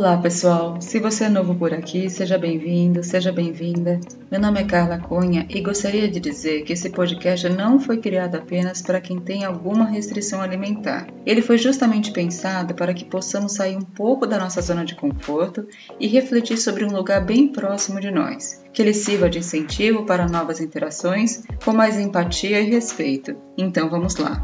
[0.00, 4.00] Olá pessoal, se você é novo por aqui, seja bem-vindo, seja bem-vinda.
[4.30, 8.36] Meu nome é Carla Cunha e gostaria de dizer que esse podcast não foi criado
[8.36, 11.06] apenas para quem tem alguma restrição alimentar.
[11.26, 15.66] Ele foi justamente pensado para que possamos sair um pouco da nossa zona de conforto
[16.00, 20.26] e refletir sobre um lugar bem próximo de nós, que ele sirva de incentivo para
[20.26, 23.36] novas interações com mais empatia e respeito.
[23.58, 24.40] Então vamos lá!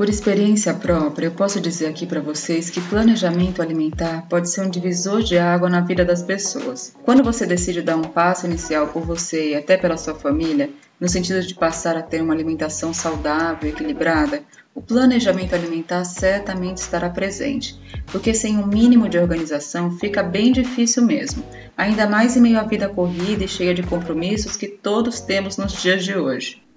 [0.00, 4.70] Por experiência própria, eu posso dizer aqui para vocês que planejamento alimentar pode ser um
[4.70, 6.96] divisor de água na vida das pessoas.
[7.04, 11.06] Quando você decide dar um passo inicial por você e até pela sua família, no
[11.06, 14.42] sentido de passar a ter uma alimentação saudável e equilibrada,
[14.74, 21.04] o planejamento alimentar certamente estará presente, porque sem um mínimo de organização fica bem difícil
[21.04, 21.44] mesmo,
[21.76, 25.74] ainda mais em meio à vida corrida e cheia de compromissos que todos temos nos
[25.74, 26.69] dias de hoje.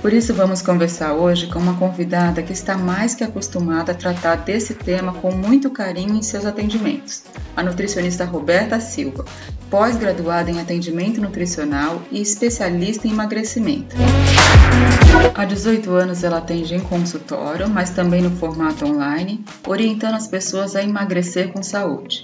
[0.00, 4.36] Por isso, vamos conversar hoje com uma convidada que está mais que acostumada a tratar
[4.36, 7.24] desse tema com muito carinho em seus atendimentos,
[7.56, 9.24] a nutricionista Roberta Silva,
[9.70, 13.96] pós-graduada em atendimento nutricional e especialista em emagrecimento.
[15.34, 20.76] Há 18 anos ela atende em consultório, mas também no formato online, orientando as pessoas
[20.76, 22.22] a emagrecer com saúde.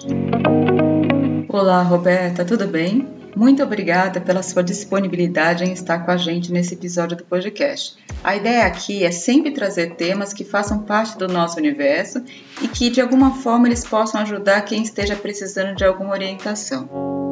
[1.49, 3.22] Olá, Roberta, tudo bem?
[3.35, 7.97] Muito obrigada pela sua disponibilidade em estar com a gente nesse episódio do podcast.
[8.23, 12.23] A ideia aqui é sempre trazer temas que façam parte do nosso universo
[12.61, 17.32] e que de alguma forma eles possam ajudar quem esteja precisando de alguma orientação.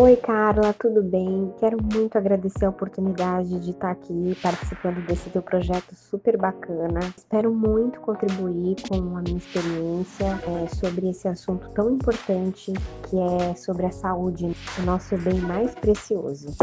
[0.00, 1.52] Oi, Carla, tudo bem?
[1.60, 7.00] Quero muito agradecer a oportunidade de estar aqui participando desse teu projeto super bacana.
[7.14, 12.72] Espero muito contribuir com a minha experiência é, sobre esse assunto tão importante
[13.10, 16.56] que é sobre a saúde, o nosso bem mais precioso.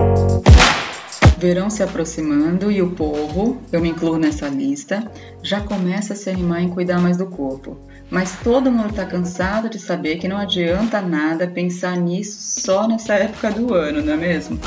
[1.37, 5.11] Verão se aproximando e o povo, eu me incluo nessa lista,
[5.43, 7.77] já começa a se animar em cuidar mais do corpo.
[8.09, 13.15] Mas todo mundo está cansado de saber que não adianta nada pensar nisso só nessa
[13.15, 14.59] época do ano, não é mesmo?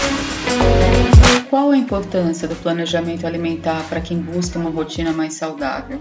[1.49, 5.99] Qual a importância do planejamento alimentar para quem busca uma rotina mais saudável?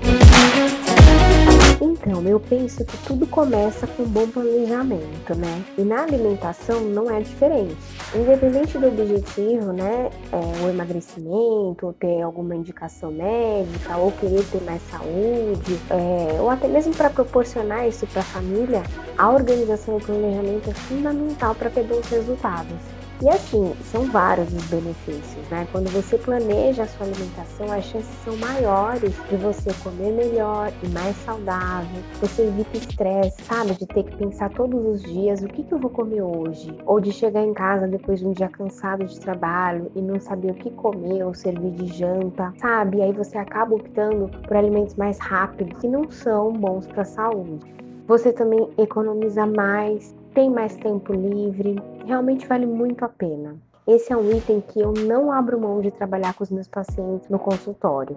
[1.81, 5.63] Então, eu penso que tudo começa com um bom planejamento, né?
[5.77, 7.77] E na alimentação não é diferente.
[8.13, 10.09] Independente do objetivo, né?
[10.31, 16.49] É, o emagrecimento, ou ter alguma indicação médica, ou querer ter mais saúde, é, ou
[16.49, 18.83] até mesmo para proporcionar isso para a família,
[19.17, 22.98] a organização e o planejamento é fundamental para ter bons resultados.
[23.21, 25.67] E assim, são vários os benefícios, né?
[25.73, 30.87] Quando você planeja a sua alimentação, as chances são maiores de você comer melhor e
[30.87, 32.01] mais saudável.
[32.21, 33.73] Você evita estresse, sabe?
[33.73, 36.73] De ter que pensar todos os dias o que, que eu vou comer hoje.
[36.85, 40.51] Ou de chegar em casa depois de um dia cansado de trabalho e não saber
[40.51, 42.99] o que comer ou servir de janta, sabe?
[42.99, 47.05] E aí você acaba optando por alimentos mais rápidos que não são bons para a
[47.05, 47.75] saúde.
[48.07, 51.75] Você também economiza mais, tem mais tempo livre,
[52.09, 53.55] realmente vale muito a pena.
[53.87, 57.29] Esse é um item que eu não abro mão de trabalhar com os meus pacientes
[57.29, 58.15] no consultório.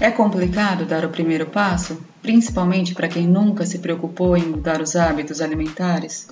[0.00, 4.94] É complicado dar o primeiro passo, principalmente para quem nunca se preocupou em mudar os
[4.96, 6.28] hábitos alimentares?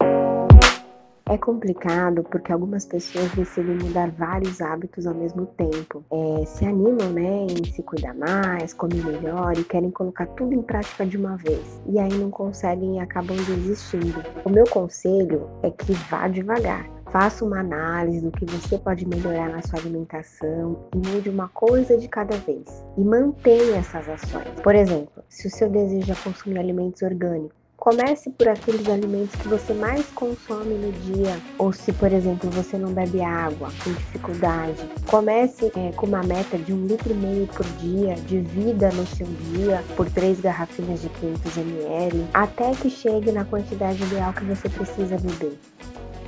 [1.28, 6.04] É complicado porque algumas pessoas decidem mudar vários hábitos ao mesmo tempo.
[6.09, 10.62] É, se animam né, em se cuidar mais, comer melhor e querem colocar tudo em
[10.62, 11.82] prática de uma vez.
[11.88, 14.22] E aí não conseguem e acabam desistindo.
[14.44, 16.88] O meu conselho é que vá devagar.
[17.10, 21.98] Faça uma análise do que você pode melhorar na sua alimentação e mude uma coisa
[21.98, 22.84] de cada vez.
[22.97, 24.60] E mantenha essas ações.
[24.62, 29.47] Por exemplo, se o seu desejo é consumir alimentos orgânicos, Comece por aqueles alimentos que
[29.47, 34.82] você mais consome no dia, ou se, por exemplo, você não bebe água, com dificuldade.
[35.06, 39.26] Comece é, com uma meta de um litro e meio por dia, divida no seu
[39.53, 44.69] dia por três garrafinhas de 500 ml, até que chegue na quantidade ideal que você
[44.69, 45.56] precisa beber.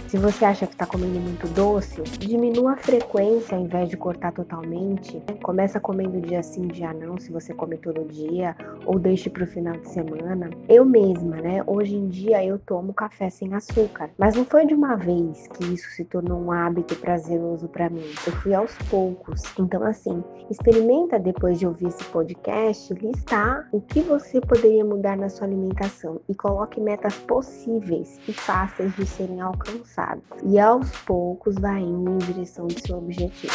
[0.08, 4.32] Se você acha que está comendo muito doce, diminua a frequência ao invés de cortar
[4.32, 5.22] totalmente.
[5.42, 8.56] Começa comendo dia sim, dia não, se você come todo dia,
[8.86, 10.48] ou deixe para o final de semana.
[10.66, 11.62] Eu mesma, né?
[11.66, 15.74] Hoje em dia eu tomo café sem açúcar, mas não foi de uma vez que
[15.74, 18.10] isso se tornou um hábito prazeroso para mim.
[18.26, 19.42] Eu fui aos poucos.
[19.58, 25.28] Então, assim, experimenta depois de ouvir esse podcast listar o que você poderia mudar na
[25.28, 29.97] sua alimentação e coloque metas possíveis e fáceis de serem alcançadas
[30.44, 33.52] e aos poucos vai indo em direção do seu objetivo.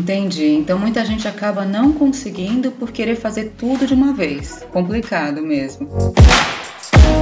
[0.00, 0.52] Entendi.
[0.52, 4.64] Então muita gente acaba não conseguindo por querer fazer tudo de uma vez.
[4.72, 5.88] Complicado mesmo.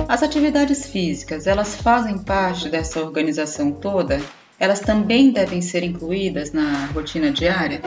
[0.09, 4.21] As atividades físicas, elas fazem parte dessa organização toda?
[4.59, 7.81] Elas também devem ser incluídas na rotina diária?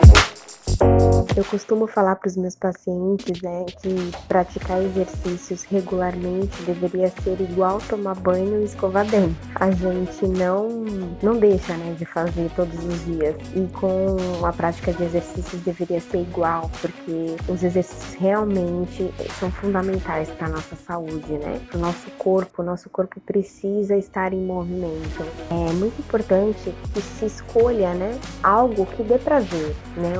[1.36, 7.80] Eu costumo falar para os meus pacientes né, que praticar exercícios regularmente deveria ser igual
[7.89, 9.36] tomar banho e escovar dente.
[9.56, 10.69] A gente não,
[11.22, 13.36] não deixa né, de fazer todos os dias.
[13.56, 20.30] E com a prática de exercícios deveria ser igual, porque os exercícios realmente são fundamentais
[20.30, 21.60] para a nossa saúde, né?
[21.69, 22.62] Para o nosso corpo.
[22.62, 25.25] O nosso corpo precisa estar em movimento.
[25.50, 30.13] É muito importante que se escolha né, algo que dê prazer, né?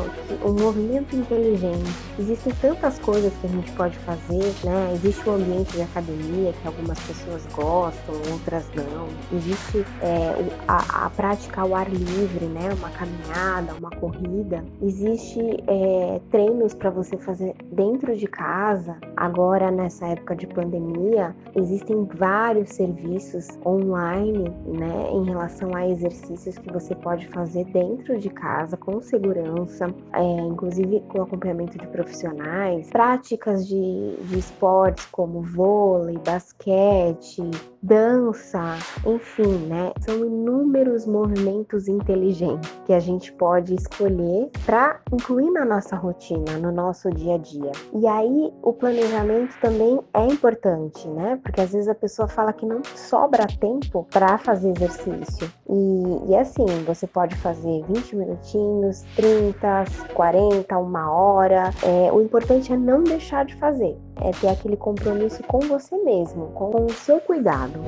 [0.44, 1.92] Um movimento muito inteligente.
[2.18, 4.94] Existem tantas coisas que a gente pode fazer, né?
[4.94, 9.08] Existe o ambiente de academia que algumas pessoas gostam, outras não.
[9.38, 10.34] Existe é,
[10.68, 12.70] a, a, prática ao ar livre, né?
[12.78, 14.64] Uma caminhada, uma corrida.
[14.82, 18.98] Existe é, treinos para você fazer dentro de casa.
[19.18, 25.10] Agora, nessa época de pandemia, existem vários serviços online, né?
[25.12, 30.85] Em relação a exercícios que você pode fazer dentro de casa com segurança, é, inclusive
[31.10, 37.44] com acompanhamento de profissionais, práticas de, de esportes como vôlei, basquete,
[37.86, 39.92] dança, enfim, né?
[40.02, 46.72] São inúmeros movimentos inteligentes que a gente pode escolher para incluir na nossa rotina, no
[46.72, 47.72] nosso dia a dia.
[47.94, 51.40] E aí o planejamento também é importante, né?
[51.44, 55.52] Porque às vezes a pessoa fala que não sobra tempo para fazer exercício.
[55.70, 61.72] E, e assim, você pode fazer 20 minutinhos, 30, 40, uma hora.
[61.84, 66.48] É, o importante é não deixar de fazer, é ter aquele compromisso com você mesmo,
[66.48, 67.80] com o seu cuidado.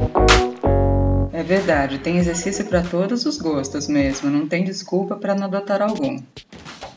[1.32, 5.82] É verdade, tem exercício para todos os gostos mesmo, não tem desculpa para não adotar
[5.82, 6.18] algum.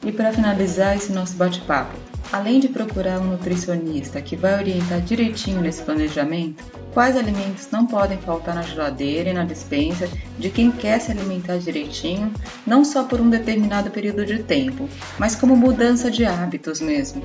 [0.03, 1.93] E para finalizar esse nosso bate-papo,
[2.33, 8.19] além de procurar um nutricionista que vai orientar direitinho nesse planejamento, quais alimentos não podem
[8.19, 10.09] faltar na geladeira e na dispensa
[10.39, 12.33] de quem quer se alimentar direitinho,
[12.67, 14.89] não só por um determinado período de tempo,
[15.19, 17.23] mas como mudança de hábitos mesmo.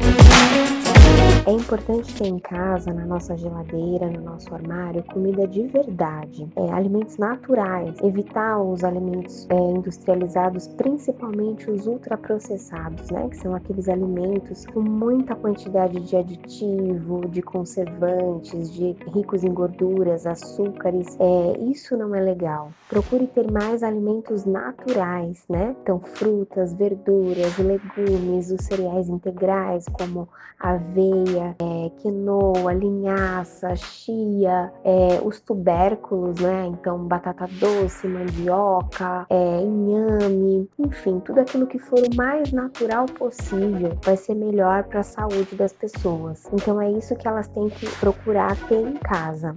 [1.48, 6.74] É importante ter em casa, na nossa geladeira, no nosso armário, comida de verdade, é,
[6.74, 14.66] alimentos naturais, evitar os alimentos é, industrializados, principalmente os ultraprocessados, né, que são aqueles alimentos
[14.66, 21.16] com muita quantidade de aditivo, de conservantes, de ricos em gorduras, açúcares.
[21.20, 22.72] É, isso não é legal.
[22.90, 25.76] Procure ter mais alimentos naturais, né?
[25.84, 30.28] Então, frutas, verduras, legumes, os cereais integrais como
[30.60, 36.68] aveia é, quinoa, linhaça, chia, é, os tubérculos, né?
[36.68, 43.98] Então, batata doce, mandioca, é, inhame, enfim, tudo aquilo que for o mais natural possível
[44.04, 46.48] vai ser melhor para a saúde das pessoas.
[46.54, 49.56] Então, é isso que elas têm que procurar ter em casa.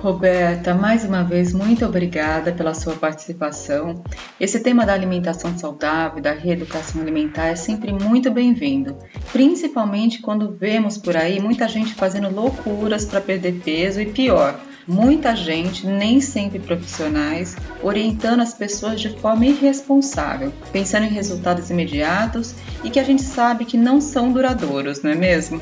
[0.00, 4.02] Roberta, mais uma vez, muito obrigada pela sua participação.
[4.40, 8.96] Esse tema da alimentação saudável, da reeducação alimentar é sempre muito bem-vindo,
[9.30, 14.58] principalmente quando vemos por aí muita gente fazendo loucuras para perder peso e pior,
[14.88, 22.54] muita gente, nem sempre profissionais, orientando as pessoas de forma irresponsável, pensando em resultados imediatos
[22.82, 25.60] e que a gente sabe que não são duradouros, não é mesmo?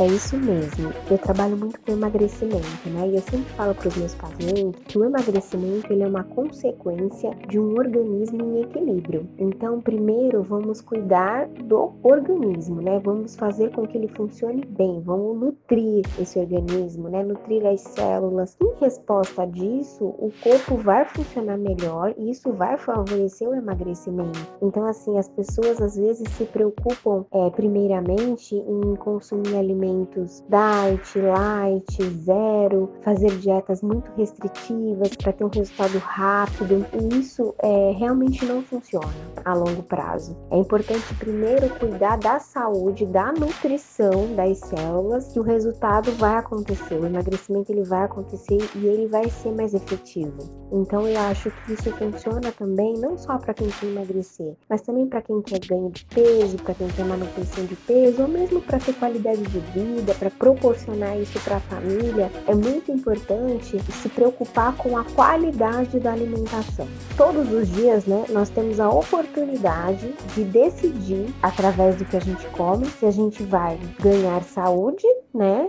[0.00, 0.92] É isso mesmo.
[1.08, 3.10] Eu trabalho muito com emagrecimento, né?
[3.10, 7.30] E eu sempre falo para os meus pacientes que o emagrecimento ele é uma consequência
[7.48, 9.28] de um organismo em equilíbrio.
[9.38, 12.98] Então, primeiro vamos cuidar do organismo, né?
[13.04, 17.22] Vamos fazer com que ele funcione bem, vamos nutrir esse organismo, né?
[17.22, 18.56] Nutrir as células.
[18.60, 24.40] Em resposta disso, o corpo vai funcionar melhor e isso vai favorecer o emagrecimento.
[24.60, 31.18] Então, assim, as pessoas às vezes se preocupam, é, primeiramente, em consumir alimentos alimentos diet,
[31.18, 36.86] light, zero, fazer dietas muito restritivas para ter um resultado rápido.
[36.92, 39.12] E isso é, realmente não funciona
[39.44, 40.36] a longo prazo.
[40.50, 46.94] É importante primeiro cuidar da saúde, da nutrição das células, que o resultado vai acontecer.
[46.94, 50.38] O emagrecimento ele vai acontecer e ele vai ser mais efetivo.
[50.72, 55.06] Então eu acho que isso funciona também não só para quem quer emagrecer, mas também
[55.06, 58.78] para quem quer ganho de peso, para quem quer manutenção de peso, ou mesmo para
[58.78, 64.74] ter qualidade de vida, para proporcionar isso para a família, é muito importante se preocupar
[64.76, 66.86] com a qualidade da alimentação.
[67.16, 72.46] Todos os dias, né, nós temos a oportunidade de decidir através do que a gente
[72.48, 75.68] come se a gente vai ganhar saúde, né,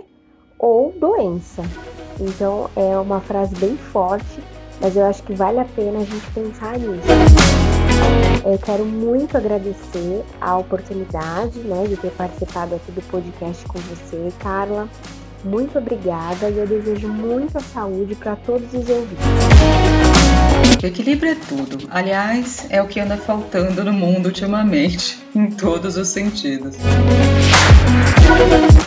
[0.58, 1.62] ou doença.
[2.20, 4.40] Então é uma frase bem forte,
[4.80, 7.75] mas eu acho que vale a pena a gente pensar nisso.
[8.44, 14.32] Eu quero muito agradecer a oportunidade né, de ter participado aqui do podcast com você,
[14.38, 14.88] Carla.
[15.44, 19.24] Muito obrigada e eu desejo muita saúde para todos os ouvintes.
[20.72, 21.88] gente, equilíbrio é tudo.
[21.90, 26.76] Aliás, é o que anda faltando no mundo ultimamente, em todos os sentidos.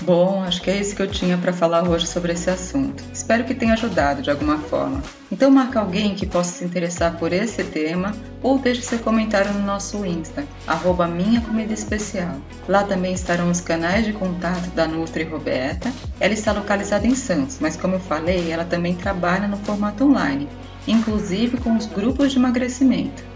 [0.09, 3.03] Bom, acho que é isso que eu tinha para falar hoje sobre esse assunto.
[3.13, 5.03] Espero que tenha ajudado de alguma forma.
[5.31, 9.63] Então marca alguém que possa se interessar por esse tema ou deixe seu comentário no
[9.63, 12.37] nosso Insta, arroba Minha Comida Especial.
[12.67, 15.93] Lá também estarão os canais de contato da Nutri Roberta.
[16.19, 20.49] Ela está localizada em Santos, mas como eu falei, ela também trabalha no formato online,
[20.87, 23.28] inclusive com os grupos de emagrecimento.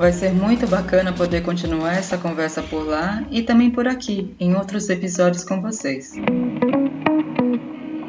[0.00, 4.56] Vai ser muito bacana poder continuar essa conversa por lá e também por aqui, em
[4.56, 6.14] outros episódios com vocês.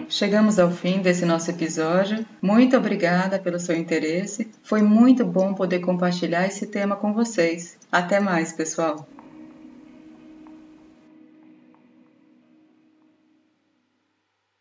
[0.07, 2.25] Chegamos ao fim desse nosso episódio.
[2.41, 4.49] Muito obrigada pelo seu interesse.
[4.63, 7.77] Foi muito bom poder compartilhar esse tema com vocês.
[7.91, 9.05] Até mais, pessoal!